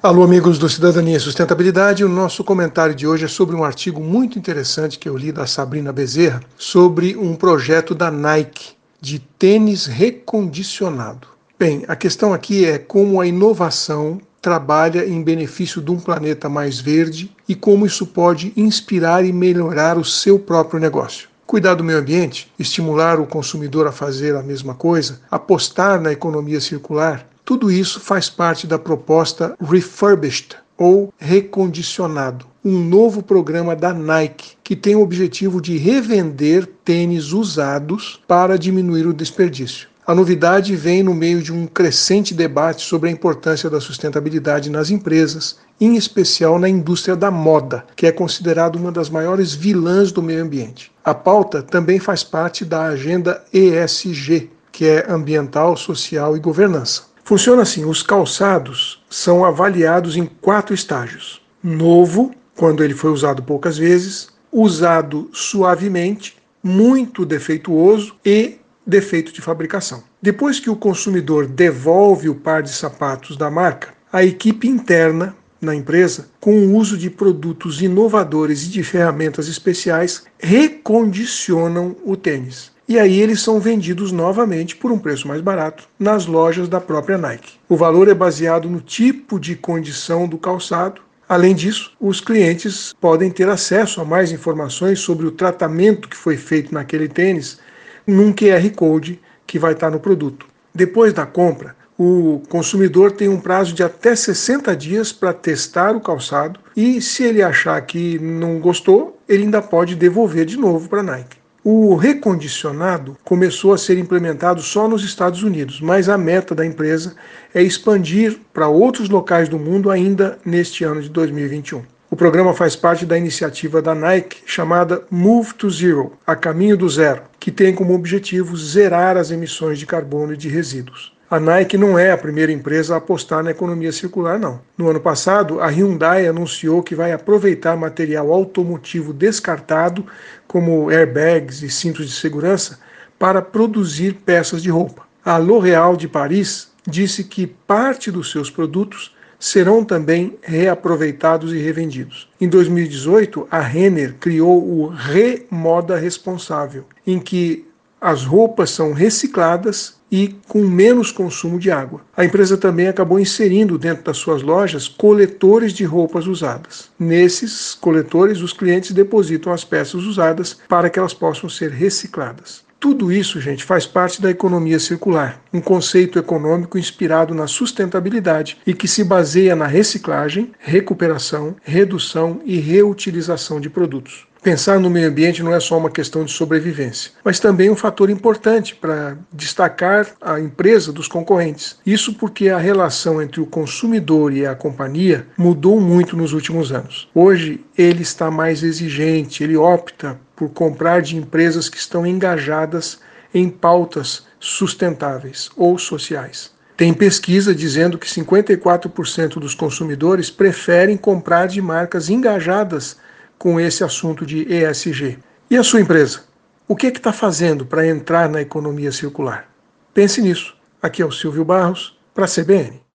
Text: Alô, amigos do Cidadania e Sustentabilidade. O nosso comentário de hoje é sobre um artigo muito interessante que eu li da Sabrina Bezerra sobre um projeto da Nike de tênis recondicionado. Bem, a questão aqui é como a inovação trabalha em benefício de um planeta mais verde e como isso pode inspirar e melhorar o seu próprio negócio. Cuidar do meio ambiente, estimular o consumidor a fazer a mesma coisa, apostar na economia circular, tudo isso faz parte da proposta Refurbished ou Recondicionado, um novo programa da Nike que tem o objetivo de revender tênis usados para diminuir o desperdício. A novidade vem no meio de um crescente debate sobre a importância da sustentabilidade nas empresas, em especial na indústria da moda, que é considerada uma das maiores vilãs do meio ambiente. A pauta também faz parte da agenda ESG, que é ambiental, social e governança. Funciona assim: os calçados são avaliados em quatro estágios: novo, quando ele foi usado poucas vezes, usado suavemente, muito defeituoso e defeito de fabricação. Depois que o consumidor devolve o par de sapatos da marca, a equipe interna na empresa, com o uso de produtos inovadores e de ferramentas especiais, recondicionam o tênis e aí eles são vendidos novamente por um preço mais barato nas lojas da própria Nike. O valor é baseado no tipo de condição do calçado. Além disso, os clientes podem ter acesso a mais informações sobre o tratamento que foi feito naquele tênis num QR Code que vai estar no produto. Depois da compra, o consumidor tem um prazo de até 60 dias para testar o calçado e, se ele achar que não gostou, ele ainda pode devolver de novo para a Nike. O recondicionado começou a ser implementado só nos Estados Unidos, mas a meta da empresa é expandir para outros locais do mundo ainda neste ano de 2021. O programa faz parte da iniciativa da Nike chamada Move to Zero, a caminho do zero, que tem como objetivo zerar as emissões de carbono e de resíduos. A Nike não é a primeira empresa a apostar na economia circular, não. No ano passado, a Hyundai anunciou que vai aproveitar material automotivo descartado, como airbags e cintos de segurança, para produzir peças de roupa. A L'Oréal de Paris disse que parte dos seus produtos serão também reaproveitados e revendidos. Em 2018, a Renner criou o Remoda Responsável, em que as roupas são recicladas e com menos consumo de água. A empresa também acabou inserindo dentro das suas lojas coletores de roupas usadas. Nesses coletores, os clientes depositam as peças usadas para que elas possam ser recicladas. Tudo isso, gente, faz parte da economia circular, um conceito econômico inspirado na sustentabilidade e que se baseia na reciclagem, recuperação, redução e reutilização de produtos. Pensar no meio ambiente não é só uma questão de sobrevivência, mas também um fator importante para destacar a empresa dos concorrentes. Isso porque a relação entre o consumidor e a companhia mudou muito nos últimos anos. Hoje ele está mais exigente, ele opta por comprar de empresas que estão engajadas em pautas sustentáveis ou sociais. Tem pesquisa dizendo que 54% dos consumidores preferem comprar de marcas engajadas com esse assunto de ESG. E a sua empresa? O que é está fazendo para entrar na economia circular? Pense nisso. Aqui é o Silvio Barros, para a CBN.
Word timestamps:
Alô, 0.00 0.22
amigos 0.22 0.58
do 0.58 0.68
Cidadania 0.68 1.16
e 1.16 1.20
Sustentabilidade. 1.20 2.04
O 2.04 2.08
nosso 2.08 2.44
comentário 2.44 2.94
de 2.94 3.04
hoje 3.04 3.24
é 3.24 3.28
sobre 3.28 3.56
um 3.56 3.64
artigo 3.64 4.00
muito 4.00 4.38
interessante 4.38 4.96
que 4.96 5.08
eu 5.08 5.16
li 5.16 5.32
da 5.32 5.44
Sabrina 5.44 5.92
Bezerra 5.92 6.40
sobre 6.56 7.16
um 7.16 7.34
projeto 7.34 7.96
da 7.96 8.08
Nike 8.08 8.76
de 9.00 9.18
tênis 9.18 9.86
recondicionado. 9.86 11.26
Bem, 11.58 11.82
a 11.88 11.96
questão 11.96 12.32
aqui 12.32 12.64
é 12.64 12.78
como 12.78 13.20
a 13.20 13.26
inovação 13.26 14.20
trabalha 14.40 15.04
em 15.04 15.20
benefício 15.20 15.82
de 15.82 15.90
um 15.90 15.98
planeta 15.98 16.48
mais 16.48 16.78
verde 16.78 17.34
e 17.48 17.56
como 17.56 17.84
isso 17.84 18.06
pode 18.06 18.52
inspirar 18.56 19.24
e 19.24 19.32
melhorar 19.32 19.98
o 19.98 20.04
seu 20.04 20.38
próprio 20.38 20.78
negócio. 20.78 21.28
Cuidar 21.44 21.74
do 21.74 21.82
meio 21.82 21.98
ambiente, 21.98 22.52
estimular 22.56 23.18
o 23.18 23.26
consumidor 23.26 23.88
a 23.88 23.92
fazer 23.92 24.36
a 24.36 24.44
mesma 24.44 24.74
coisa, 24.74 25.20
apostar 25.28 26.00
na 26.00 26.12
economia 26.12 26.60
circular, 26.60 27.26
tudo 27.48 27.72
isso 27.72 27.98
faz 27.98 28.28
parte 28.28 28.66
da 28.66 28.78
proposta 28.78 29.56
Refurbished 29.58 30.58
ou 30.76 31.14
Recondicionado, 31.16 32.44
um 32.62 32.78
novo 32.78 33.22
programa 33.22 33.74
da 33.74 33.94
Nike 33.94 34.58
que 34.62 34.76
tem 34.76 34.94
o 34.94 35.00
objetivo 35.00 35.58
de 35.58 35.78
revender 35.78 36.66
tênis 36.84 37.32
usados 37.32 38.20
para 38.28 38.58
diminuir 38.58 39.06
o 39.06 39.14
desperdício. 39.14 39.88
A 40.06 40.14
novidade 40.14 40.76
vem 40.76 41.02
no 41.02 41.14
meio 41.14 41.40
de 41.40 41.50
um 41.50 41.66
crescente 41.66 42.34
debate 42.34 42.84
sobre 42.84 43.08
a 43.08 43.12
importância 43.12 43.70
da 43.70 43.80
sustentabilidade 43.80 44.68
nas 44.68 44.90
empresas, 44.90 45.56
em 45.80 45.96
especial 45.96 46.58
na 46.58 46.68
indústria 46.68 47.16
da 47.16 47.30
moda, 47.30 47.82
que 47.96 48.06
é 48.06 48.12
considerada 48.12 48.76
uma 48.76 48.92
das 48.92 49.08
maiores 49.08 49.54
vilãs 49.54 50.12
do 50.12 50.22
meio 50.22 50.42
ambiente. 50.42 50.92
A 51.02 51.14
pauta 51.14 51.62
também 51.62 51.98
faz 51.98 52.22
parte 52.22 52.62
da 52.62 52.84
agenda 52.84 53.42
ESG, 53.54 54.50
que 54.70 54.84
é 54.84 55.10
ambiental, 55.10 55.78
social 55.78 56.36
e 56.36 56.40
governança. 56.40 57.08
Funciona 57.28 57.60
assim: 57.60 57.84
os 57.84 58.02
calçados 58.02 59.04
são 59.10 59.44
avaliados 59.44 60.16
em 60.16 60.24
quatro 60.24 60.72
estágios: 60.74 61.42
novo, 61.62 62.34
quando 62.56 62.82
ele 62.82 62.94
foi 62.94 63.10
usado 63.10 63.42
poucas 63.42 63.76
vezes, 63.76 64.30
usado 64.50 65.28
suavemente, 65.30 66.38
muito 66.62 67.26
defeituoso 67.26 68.16
e 68.24 68.56
defeito 68.86 69.30
de 69.30 69.42
fabricação. 69.42 70.02
Depois 70.22 70.58
que 70.58 70.70
o 70.70 70.76
consumidor 70.76 71.46
devolve 71.46 72.30
o 72.30 72.34
par 72.34 72.62
de 72.62 72.70
sapatos 72.70 73.36
da 73.36 73.50
marca, 73.50 73.92
a 74.10 74.24
equipe 74.24 74.66
interna 74.66 75.36
na 75.60 75.74
empresa, 75.74 76.30
com 76.40 76.58
o 76.58 76.76
uso 76.76 76.96
de 76.96 77.10
produtos 77.10 77.82
inovadores 77.82 78.62
e 78.62 78.70
de 78.70 78.82
ferramentas 78.82 79.48
especiais, 79.48 80.22
recondicionam 80.38 81.94
o 82.06 82.16
tênis 82.16 82.72
e 82.88 82.98
aí 82.98 83.20
eles 83.20 83.42
são 83.42 83.60
vendidos 83.60 84.10
novamente 84.10 84.74
por 84.74 84.90
um 84.90 84.98
preço 84.98 85.28
mais 85.28 85.42
barato 85.42 85.86
nas 85.98 86.24
lojas 86.24 86.68
da 86.68 86.80
própria 86.80 87.18
Nike. 87.18 87.58
O 87.68 87.76
valor 87.76 88.08
é 88.08 88.14
baseado 88.14 88.70
no 88.70 88.80
tipo 88.80 89.38
de 89.38 89.54
condição 89.54 90.26
do 90.26 90.38
calçado. 90.38 91.02
Além 91.28 91.54
disso, 91.54 91.92
os 92.00 92.22
clientes 92.22 92.94
podem 92.98 93.30
ter 93.30 93.46
acesso 93.50 94.00
a 94.00 94.04
mais 94.06 94.32
informações 94.32 95.00
sobre 95.00 95.26
o 95.26 95.30
tratamento 95.30 96.08
que 96.08 96.16
foi 96.16 96.38
feito 96.38 96.72
naquele 96.72 97.06
tênis 97.06 97.58
num 98.06 98.32
QR 98.32 98.70
Code 98.74 99.20
que 99.46 99.58
vai 99.58 99.74
estar 99.74 99.90
no 99.90 100.00
produto. 100.00 100.46
Depois 100.74 101.12
da 101.12 101.26
compra, 101.26 101.76
o 101.98 102.40
consumidor 102.48 103.12
tem 103.12 103.28
um 103.28 103.40
prazo 103.40 103.74
de 103.74 103.82
até 103.82 104.16
60 104.16 104.74
dias 104.74 105.12
para 105.12 105.34
testar 105.34 105.94
o 105.94 106.00
calçado 106.00 106.58
e, 106.74 107.02
se 107.02 107.24
ele 107.24 107.42
achar 107.42 107.78
que 107.82 108.18
não 108.18 108.58
gostou, 108.60 109.20
ele 109.28 109.42
ainda 109.42 109.60
pode 109.60 109.94
devolver 109.94 110.46
de 110.46 110.56
novo 110.56 110.88
para 110.88 111.00
a 111.00 111.02
Nike. 111.02 111.37
O 111.70 111.96
recondicionado 111.96 113.14
começou 113.22 113.74
a 113.74 113.76
ser 113.76 113.98
implementado 113.98 114.62
só 114.62 114.88
nos 114.88 115.04
Estados 115.04 115.42
Unidos, 115.42 115.82
mas 115.82 116.08
a 116.08 116.16
meta 116.16 116.54
da 116.54 116.64
empresa 116.64 117.14
é 117.54 117.62
expandir 117.62 118.38
para 118.54 118.68
outros 118.68 119.10
locais 119.10 119.50
do 119.50 119.58
mundo 119.58 119.90
ainda 119.90 120.38
neste 120.46 120.82
ano 120.82 121.02
de 121.02 121.10
2021. 121.10 121.82
O 122.10 122.16
programa 122.16 122.54
faz 122.54 122.74
parte 122.74 123.04
da 123.04 123.18
iniciativa 123.18 123.82
da 123.82 123.94
Nike 123.94 124.38
chamada 124.46 125.02
Move 125.10 125.52
to 125.56 125.68
Zero, 125.68 126.14
a 126.26 126.34
caminho 126.34 126.74
do 126.74 126.88
zero, 126.88 127.24
que 127.38 127.52
tem 127.52 127.74
como 127.74 127.92
objetivo 127.92 128.56
zerar 128.56 129.18
as 129.18 129.30
emissões 129.30 129.78
de 129.78 129.84
carbono 129.84 130.32
e 130.32 130.38
de 130.38 130.48
resíduos. 130.48 131.17
A 131.30 131.38
Nike 131.38 131.76
não 131.76 131.98
é 131.98 132.10
a 132.10 132.16
primeira 132.16 132.50
empresa 132.50 132.94
a 132.94 132.96
apostar 132.96 133.44
na 133.44 133.50
economia 133.50 133.92
circular, 133.92 134.38
não. 134.38 134.62
No 134.78 134.88
ano 134.88 134.98
passado, 134.98 135.60
a 135.60 135.66
Hyundai 135.66 136.26
anunciou 136.26 136.82
que 136.82 136.94
vai 136.94 137.12
aproveitar 137.12 137.76
material 137.76 138.32
automotivo 138.32 139.12
descartado, 139.12 140.06
como 140.46 140.88
airbags 140.88 141.62
e 141.62 141.68
cintos 141.68 142.06
de 142.06 142.12
segurança, 142.12 142.78
para 143.18 143.42
produzir 143.42 144.14
peças 144.14 144.62
de 144.62 144.70
roupa. 144.70 145.02
A 145.22 145.36
L'Oréal 145.36 145.96
de 145.96 146.08
Paris 146.08 146.68
disse 146.86 147.22
que 147.22 147.46
parte 147.46 148.10
dos 148.10 148.30
seus 148.30 148.50
produtos 148.50 149.14
serão 149.38 149.84
também 149.84 150.38
reaproveitados 150.40 151.52
e 151.52 151.58
revendidos. 151.58 152.30
Em 152.40 152.48
2018, 152.48 153.46
a 153.50 153.60
Renner 153.60 154.14
criou 154.18 154.66
o 154.66 154.88
Remoda 154.88 155.94
Responsável, 155.98 156.86
em 157.06 157.20
que 157.20 157.68
as 158.00 158.24
roupas 158.24 158.70
são 158.70 158.94
recicladas 158.94 159.97
e 160.10 160.36
com 160.46 160.62
menos 160.64 161.12
consumo 161.12 161.58
de 161.58 161.70
água. 161.70 162.00
A 162.16 162.24
empresa 162.24 162.56
também 162.56 162.88
acabou 162.88 163.20
inserindo 163.20 163.78
dentro 163.78 164.04
das 164.04 164.16
suas 164.16 164.42
lojas 164.42 164.88
coletores 164.88 165.72
de 165.72 165.84
roupas 165.84 166.26
usadas. 166.26 166.90
Nesses 166.98 167.74
coletores, 167.74 168.40
os 168.40 168.52
clientes 168.52 168.92
depositam 168.92 169.52
as 169.52 169.64
peças 169.64 170.04
usadas 170.04 170.58
para 170.68 170.88
que 170.90 170.98
elas 170.98 171.14
possam 171.14 171.48
ser 171.48 171.70
recicladas. 171.70 172.66
Tudo 172.80 173.10
isso, 173.10 173.40
gente, 173.40 173.64
faz 173.64 173.84
parte 173.84 174.22
da 174.22 174.30
economia 174.30 174.78
circular, 174.78 175.42
um 175.52 175.60
conceito 175.60 176.16
econômico 176.16 176.78
inspirado 176.78 177.34
na 177.34 177.48
sustentabilidade 177.48 178.56
e 178.64 178.72
que 178.72 178.86
se 178.86 179.02
baseia 179.02 179.56
na 179.56 179.66
reciclagem, 179.66 180.52
recuperação, 180.60 181.56
redução 181.60 182.40
e 182.44 182.60
reutilização 182.60 183.60
de 183.60 183.68
produtos. 183.68 184.27
Pensar 184.42 184.78
no 184.78 184.88
meio 184.88 185.08
ambiente 185.08 185.42
não 185.42 185.52
é 185.52 185.60
só 185.60 185.76
uma 185.76 185.90
questão 185.90 186.24
de 186.24 186.30
sobrevivência, 186.30 187.10
mas 187.24 187.40
também 187.40 187.70
um 187.70 187.76
fator 187.76 188.08
importante 188.08 188.74
para 188.74 189.16
destacar 189.32 190.06
a 190.20 190.38
empresa 190.38 190.92
dos 190.92 191.08
concorrentes. 191.08 191.76
Isso 191.84 192.14
porque 192.14 192.48
a 192.48 192.58
relação 192.58 193.20
entre 193.20 193.40
o 193.40 193.46
consumidor 193.46 194.32
e 194.32 194.46
a 194.46 194.54
companhia 194.54 195.26
mudou 195.36 195.80
muito 195.80 196.16
nos 196.16 196.32
últimos 196.32 196.72
anos. 196.72 197.08
Hoje 197.14 197.64
ele 197.76 198.02
está 198.02 198.30
mais 198.30 198.62
exigente, 198.62 199.42
ele 199.42 199.56
opta 199.56 200.18
por 200.36 200.50
comprar 200.50 201.02
de 201.02 201.16
empresas 201.16 201.68
que 201.68 201.76
estão 201.76 202.06
engajadas 202.06 203.00
em 203.34 203.48
pautas 203.48 204.24
sustentáveis 204.38 205.50
ou 205.56 205.76
sociais. 205.78 206.56
Tem 206.76 206.94
pesquisa 206.94 207.52
dizendo 207.52 207.98
que 207.98 208.06
54% 208.06 209.40
dos 209.40 209.52
consumidores 209.52 210.30
preferem 210.30 210.96
comprar 210.96 211.48
de 211.48 211.60
marcas 211.60 212.08
engajadas 212.08 212.96
com 213.38 213.60
esse 213.60 213.84
assunto 213.84 214.26
de 214.26 214.46
ESG. 214.52 215.18
E 215.50 215.56
a 215.56 215.62
sua 215.62 215.80
empresa? 215.80 216.22
O 216.66 216.76
que 216.76 216.88
é 216.88 216.90
está 216.90 217.12
fazendo 217.12 217.64
para 217.64 217.86
entrar 217.86 218.28
na 218.28 218.42
economia 218.42 218.92
circular? 218.92 219.48
Pense 219.94 220.20
nisso. 220.20 220.56
Aqui 220.82 221.00
é 221.00 221.06
o 221.06 221.12
Silvio 221.12 221.44
Barros, 221.44 221.98
para 222.14 222.24
a 222.24 222.28
CBN. 222.28 222.80